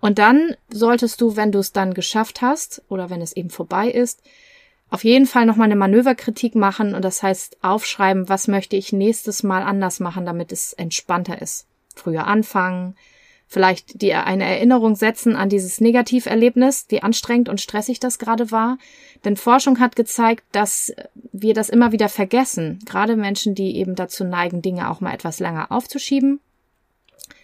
Und 0.01 0.19
dann 0.19 0.55
solltest 0.69 1.21
du, 1.21 1.35
wenn 1.35 1.51
du 1.51 1.59
es 1.59 1.73
dann 1.73 1.95
geschafft 1.95 2.43
hast 2.43 2.83
oder 2.89 3.11
wenn 3.11 3.23
es 3.23 3.35
eben 3.35 3.51
vorbei 3.51 3.89
ist, 3.89 4.23
auf 4.91 5.03
jeden 5.03 5.27
Fall 5.27 5.47
nochmal 5.47 5.65
eine 5.65 5.77
Manöverkritik 5.77 6.55
machen 6.55 6.95
und 6.95 7.03
das 7.03 7.23
heißt 7.23 7.65
aufschreiben, 7.65 8.29
was 8.29 8.47
möchte 8.47 8.77
ich 8.77 8.93
nächstes 8.93 9.43
Mal 9.43 9.63
anders 9.63 9.99
machen, 9.99 10.27
damit 10.27 10.53
es 10.53 10.73
entspannter 10.75 11.41
ist. 11.43 11.67
Früher 11.97 12.27
anfangen, 12.27 12.95
vielleicht 13.47 14.01
dir 14.03 14.27
eine 14.27 14.45
Erinnerung 14.45 14.97
setzen 14.97 15.37
an 15.37 15.49
dieses 15.49 15.81
Negativerlebnis, 15.81 16.87
wie 16.89 17.03
anstrengend 17.03 17.49
und 17.49 17.61
stressig 17.61 18.01
das 18.01 18.19
gerade 18.19 18.51
war. 18.51 18.79
Denn 19.25 19.37
Forschung 19.37 19.81
hat 19.81 19.97
gezeigt, 19.97 20.45
dass 20.53 20.93
wir 21.33 21.55
das 21.55 21.69
immer 21.69 21.93
wieder 21.93 22.09
vergessen. 22.09 22.81
Gerade 22.85 23.17
Menschen, 23.17 23.55
die 23.55 23.77
eben 23.77 23.95
dazu 23.95 24.25
neigen, 24.25 24.63
Dinge 24.63 24.91
auch 24.91 25.01
mal 25.01 25.15
etwas 25.15 25.41
länger 25.41 25.71
aufzuschieben, 25.71 26.41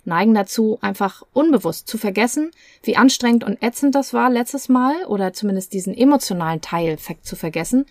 neigen 0.04 0.34
dazu, 0.34 0.78
einfach 0.80 1.22
unbewusst 1.32 1.88
zu 1.88 1.98
vergessen, 1.98 2.50
wie 2.82 2.96
anstrengend 2.96 3.44
und 3.44 3.62
ätzend 3.62 3.94
das 3.94 4.12
war 4.12 4.30
letztes 4.30 4.68
Mal 4.68 5.04
oder 5.06 5.32
zumindest 5.32 5.72
diesen 5.72 5.94
emotionalen 5.94 6.60
Teil 6.60 6.98
zu 6.98 7.36
vergessen, 7.36 7.86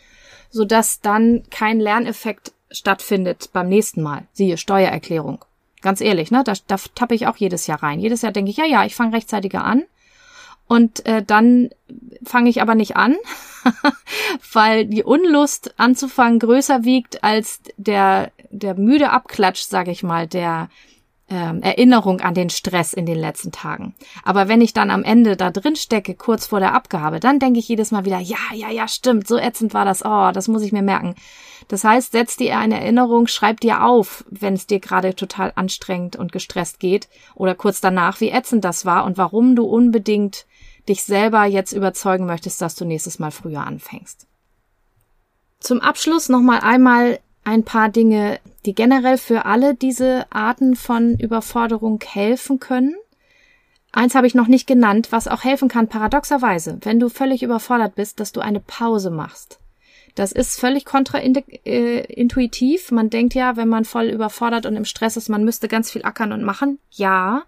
sodass 0.50 1.02
dann 1.02 1.44
kein 1.50 1.80
Lerneffekt 1.80 2.54
stattfindet 2.72 3.50
beim 3.54 3.70
nächsten 3.70 4.02
Mal. 4.02 4.28
Siehe 4.34 4.58
Steuererklärung. 4.58 5.44
Ganz 5.82 6.02
ehrlich, 6.02 6.32
ne? 6.32 6.44
Da, 6.44 6.54
da 6.68 6.76
tappe 6.96 7.16
ich 7.16 7.28
auch 7.28 7.38
jedes 7.38 7.68
Jahr 7.68 7.82
rein. 7.82 8.00
Jedes 8.00 8.22
Jahr 8.22 8.32
denke 8.32 8.52
ich, 8.52 8.58
ja, 8.58 8.66
ja, 8.66 8.86
ich 8.86 8.96
fange 8.96 9.16
rechtzeitiger 9.16 9.64
an. 9.64 9.84
Und 10.68 11.06
äh, 11.08 11.24
dann 11.24 11.72
fange 12.24 12.50
ich 12.50 12.62
aber 12.62 12.76
nicht 12.76 12.96
an, 12.96 13.16
weil 14.54 14.86
die 14.86 15.04
Unlust 15.04 15.74
anzufangen 15.80 16.38
größer 16.38 16.84
wiegt 16.84 17.24
als 17.24 17.62
der, 17.78 18.32
der 18.52 18.76
müde 18.76 19.10
Abklatsch, 19.10 19.64
sage 19.64 19.90
ich 19.90 20.04
mal, 20.04 20.28
der 20.28 20.70
ähm, 21.30 21.62
Erinnerung 21.62 22.22
an 22.22 22.34
den 22.34 22.50
Stress 22.50 22.94
in 22.94 23.06
den 23.06 23.18
letzten 23.18 23.52
Tagen. 23.52 23.94
Aber 24.24 24.48
wenn 24.48 24.62
ich 24.62 24.74
dann 24.74 24.90
am 24.90 25.04
Ende 25.04 25.38
da 25.38 25.52
drin 25.52 25.76
stecke, 25.76 26.16
kurz 26.16 26.48
vor 26.48 26.60
der 26.60 26.74
Abgabe, 26.74 27.20
dann 27.20 27.40
denke 27.40 27.60
ich 27.60 27.68
jedes 27.68 27.92
Mal 27.92 28.06
wieder, 28.06 28.20
ja, 28.20 28.38
ja, 28.54 28.70
ja, 28.70 28.88
stimmt, 28.88 29.28
so 29.28 29.38
ätzend 29.38 29.74
war 29.74 29.86
das, 29.86 30.04
oh, 30.04 30.32
das 30.32 30.48
muss 30.48 30.64
ich 30.64 30.72
mir 30.72 30.82
merken. 30.82 31.16
Das 31.68 31.84
heißt, 31.84 32.14
setz 32.14 32.36
dir 32.36 32.58
eine 32.58 32.80
Erinnerung, 32.82 33.28
schreib 33.28 33.60
dir 33.60 33.84
auf, 33.84 34.26
wenn 34.30 34.56
es 34.56 34.66
dir 34.66 34.80
gerade 34.80 35.16
total 35.16 35.54
anstrengend 35.56 36.16
und 36.16 36.32
gestresst 36.32 36.80
geht 36.80 37.08
oder 37.36 37.54
kurz 37.54 37.80
danach, 37.80 38.20
wie 38.22 38.30
ätzend 38.30 38.66
das 38.66 38.86
war 38.86 39.06
und 39.06 39.18
warum 39.18 39.56
du 39.56 39.66
unbedingt 39.66 40.46
dich 40.88 41.04
selber 41.04 41.46
jetzt 41.46 41.72
überzeugen 41.72 42.26
möchtest, 42.26 42.62
dass 42.62 42.76
du 42.76 42.86
nächstes 42.86 43.20
Mal 43.20 43.32
früher 43.32 43.66
anfängst. 43.66 44.26
Zum 45.60 45.82
Abschluss 45.82 46.30
nochmal 46.30 46.62
einmal 46.62 47.20
ein 47.50 47.64
paar 47.64 47.90
Dinge, 47.90 48.40
die 48.68 48.76
generell 48.76 49.18
für 49.18 49.46
alle 49.46 49.74
diese 49.74 50.32
Arten 50.32 50.76
von 50.76 51.18
Überforderung 51.18 52.00
helfen 52.06 52.60
können. 52.60 52.96
Eins 53.92 54.14
habe 54.14 54.28
ich 54.28 54.36
noch 54.36 54.48
nicht 54.48 54.68
genannt, 54.68 55.08
was 55.10 55.28
auch 55.28 55.44
helfen 55.44 55.68
kann, 55.68 55.88
paradoxerweise, 55.88 56.78
wenn 56.84 57.00
du 57.00 57.10
völlig 57.10 57.42
überfordert 57.42 57.96
bist, 57.96 58.20
dass 58.20 58.34
du 58.34 58.40
eine 58.40 58.60
Pause 58.60 59.10
machst. 59.10 59.58
Das 60.14 60.32
ist 60.32 60.60
völlig 60.60 60.86
kontraintuitiv. 60.86 62.92
Man 62.92 63.10
denkt 63.10 63.34
ja, 63.34 63.58
wenn 63.58 63.68
man 63.68 63.84
voll 63.84 64.10
überfordert 64.10 64.68
und 64.68 64.76
im 64.76 64.86
Stress 64.86 65.18
ist, 65.18 65.30
man 65.30 65.44
müsste 65.44 65.68
ganz 65.68 65.90
viel 65.90 66.04
ackern 66.04 66.34
und 66.34 66.44
machen. 66.44 66.78
Ja. 66.92 67.46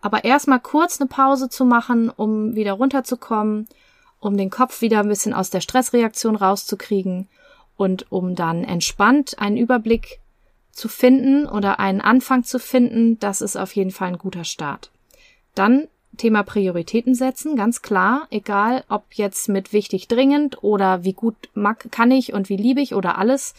Aber 0.00 0.22
erstmal 0.22 0.60
kurz 0.60 1.00
eine 1.00 1.08
Pause 1.08 1.48
zu 1.48 1.64
machen, 1.64 2.08
um 2.08 2.54
wieder 2.54 2.74
runterzukommen, 2.74 3.66
um 4.20 4.36
den 4.36 4.50
Kopf 4.50 4.80
wieder 4.80 5.00
ein 5.00 5.08
bisschen 5.08 5.34
aus 5.34 5.50
der 5.50 5.60
Stressreaktion 5.60 6.36
rauszukriegen 6.36 7.28
und 7.76 8.10
um 8.10 8.34
dann 8.34 8.64
entspannt 8.64 9.38
einen 9.38 9.56
Überblick 9.56 10.20
zu 10.72 10.88
finden 10.88 11.46
oder 11.46 11.78
einen 11.78 12.00
Anfang 12.00 12.44
zu 12.44 12.58
finden, 12.58 13.18
das 13.18 13.40
ist 13.40 13.56
auf 13.56 13.74
jeden 13.74 13.90
Fall 13.90 14.08
ein 14.08 14.18
guter 14.18 14.44
Start. 14.44 14.90
Dann 15.54 15.88
Thema 16.16 16.42
Prioritäten 16.42 17.14
setzen, 17.14 17.56
ganz 17.56 17.82
klar, 17.82 18.26
egal 18.30 18.84
ob 18.88 19.04
jetzt 19.14 19.48
mit 19.48 19.72
wichtig 19.72 20.08
dringend 20.08 20.62
oder 20.62 21.04
wie 21.04 21.12
gut 21.12 21.36
mag, 21.54 21.90
kann 21.90 22.10
ich 22.10 22.32
und 22.32 22.48
wie 22.48 22.56
liebe 22.56 22.80
ich 22.80 22.94
oder 22.94 23.18
alles, 23.18 23.54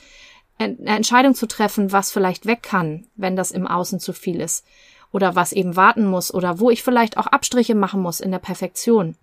eine 0.57 0.77
Entscheidung 0.85 1.35
zu 1.35 1.47
treffen, 1.47 1.91
was 1.91 2.11
vielleicht 2.11 2.45
weg 2.45 2.63
kann, 2.63 3.05
wenn 3.15 3.35
das 3.35 3.51
im 3.51 3.67
Außen 3.67 3.99
zu 3.99 4.13
viel 4.13 4.39
ist 4.39 4.65
oder 5.11 5.35
was 5.35 5.51
eben 5.51 5.75
warten 5.75 6.05
muss 6.05 6.33
oder 6.33 6.59
wo 6.59 6.69
ich 6.69 6.83
vielleicht 6.83 7.17
auch 7.17 7.27
Abstriche 7.27 7.75
machen 7.75 8.01
muss 8.01 8.19
in 8.19 8.31
der 8.31 8.39
Perfektion. 8.39 9.15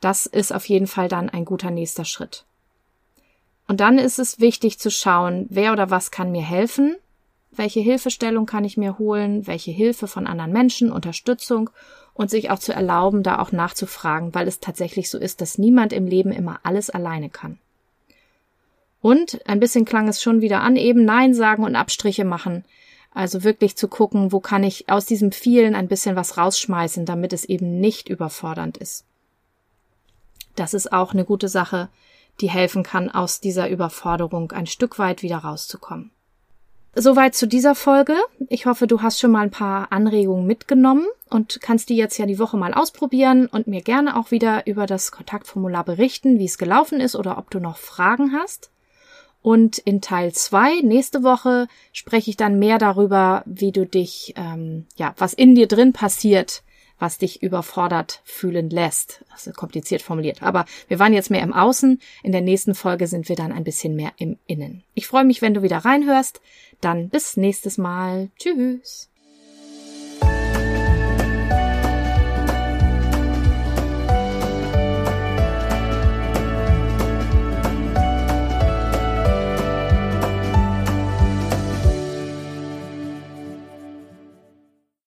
Das 0.00 0.26
ist 0.26 0.52
auf 0.52 0.64
jeden 0.66 0.86
Fall 0.86 1.08
dann 1.08 1.28
ein 1.28 1.44
guter 1.44 1.70
nächster 1.70 2.04
Schritt. 2.04 2.44
Und 3.70 3.78
dann 3.78 3.98
ist 3.98 4.18
es 4.18 4.40
wichtig 4.40 4.80
zu 4.80 4.90
schauen, 4.90 5.46
wer 5.48 5.72
oder 5.72 5.90
was 5.90 6.10
kann 6.10 6.32
mir 6.32 6.42
helfen, 6.42 6.96
welche 7.52 7.78
Hilfestellung 7.78 8.44
kann 8.44 8.64
ich 8.64 8.76
mir 8.76 8.98
holen, 8.98 9.46
welche 9.46 9.70
Hilfe 9.70 10.08
von 10.08 10.26
anderen 10.26 10.50
Menschen, 10.50 10.90
Unterstützung 10.90 11.70
und 12.12 12.30
sich 12.30 12.50
auch 12.50 12.58
zu 12.58 12.72
erlauben, 12.72 13.22
da 13.22 13.38
auch 13.38 13.52
nachzufragen, 13.52 14.34
weil 14.34 14.48
es 14.48 14.58
tatsächlich 14.58 15.08
so 15.08 15.18
ist, 15.18 15.40
dass 15.40 15.56
niemand 15.56 15.92
im 15.92 16.08
Leben 16.08 16.32
immer 16.32 16.58
alles 16.64 16.90
alleine 16.90 17.30
kann. 17.30 17.60
Und 19.00 19.40
ein 19.46 19.60
bisschen 19.60 19.84
klang 19.84 20.08
es 20.08 20.20
schon 20.20 20.40
wieder 20.40 20.62
an, 20.62 20.74
eben 20.74 21.04
Nein 21.04 21.32
sagen 21.32 21.62
und 21.62 21.76
Abstriche 21.76 22.24
machen. 22.24 22.64
Also 23.14 23.44
wirklich 23.44 23.76
zu 23.76 23.86
gucken, 23.86 24.32
wo 24.32 24.40
kann 24.40 24.64
ich 24.64 24.90
aus 24.90 25.06
diesem 25.06 25.30
vielen 25.30 25.76
ein 25.76 25.86
bisschen 25.86 26.16
was 26.16 26.36
rausschmeißen, 26.36 27.06
damit 27.06 27.32
es 27.32 27.44
eben 27.44 27.78
nicht 27.78 28.08
überfordernd 28.08 28.78
ist. 28.78 29.04
Das 30.56 30.74
ist 30.74 30.92
auch 30.92 31.12
eine 31.12 31.24
gute 31.24 31.48
Sache, 31.48 31.88
die 32.40 32.50
helfen 32.50 32.82
kann, 32.82 33.10
aus 33.10 33.40
dieser 33.40 33.68
Überforderung 33.68 34.52
ein 34.52 34.66
Stück 34.66 34.98
weit 34.98 35.22
wieder 35.22 35.38
rauszukommen. 35.38 36.10
Soweit 36.94 37.36
zu 37.36 37.46
dieser 37.46 37.76
Folge. 37.76 38.16
Ich 38.48 38.66
hoffe, 38.66 38.88
du 38.88 39.00
hast 39.00 39.20
schon 39.20 39.30
mal 39.30 39.42
ein 39.42 39.52
paar 39.52 39.92
Anregungen 39.92 40.46
mitgenommen 40.46 41.06
und 41.28 41.60
kannst 41.60 41.88
die 41.88 41.96
jetzt 41.96 42.18
ja 42.18 42.26
die 42.26 42.40
Woche 42.40 42.56
mal 42.56 42.74
ausprobieren 42.74 43.46
und 43.46 43.68
mir 43.68 43.80
gerne 43.80 44.16
auch 44.16 44.32
wieder 44.32 44.66
über 44.66 44.86
das 44.86 45.12
Kontaktformular 45.12 45.84
berichten, 45.84 46.40
wie 46.40 46.46
es 46.46 46.58
gelaufen 46.58 47.00
ist 47.00 47.14
oder 47.14 47.38
ob 47.38 47.50
du 47.50 47.60
noch 47.60 47.76
Fragen 47.76 48.32
hast. 48.32 48.70
Und 49.40 49.78
in 49.78 50.00
Teil 50.00 50.32
zwei 50.32 50.80
nächste 50.82 51.22
Woche 51.22 51.68
spreche 51.92 52.30
ich 52.30 52.36
dann 52.36 52.58
mehr 52.58 52.78
darüber, 52.78 53.42
wie 53.46 53.72
du 53.72 53.86
dich, 53.86 54.34
ähm, 54.36 54.86
ja, 54.96 55.14
was 55.16 55.32
in 55.32 55.54
dir 55.54 55.68
drin 55.68 55.92
passiert, 55.92 56.62
was 57.00 57.18
dich 57.18 57.42
überfordert 57.42 58.20
fühlen 58.24 58.70
lässt. 58.70 59.24
Das 59.30 59.48
ist 59.48 59.56
kompliziert 59.56 60.02
formuliert. 60.02 60.42
Aber 60.42 60.66
wir 60.86 61.00
waren 61.00 61.12
jetzt 61.12 61.30
mehr 61.30 61.42
im 61.42 61.52
Außen. 61.52 62.00
In 62.22 62.32
der 62.32 62.42
nächsten 62.42 62.76
Folge 62.76 63.08
sind 63.08 63.28
wir 63.28 63.36
dann 63.36 63.50
ein 63.50 63.64
bisschen 63.64 63.96
mehr 63.96 64.12
im 64.18 64.38
Innen. 64.46 64.84
Ich 64.94 65.08
freue 65.08 65.24
mich, 65.24 65.42
wenn 65.42 65.54
du 65.54 65.62
wieder 65.62 65.78
reinhörst. 65.78 66.40
Dann 66.80 67.08
bis 67.08 67.36
nächstes 67.36 67.78
Mal. 67.78 68.30
Tschüss. 68.38 69.09